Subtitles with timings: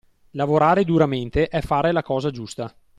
[0.31, 2.75] Lavorare duramente è fare la cosa giusta.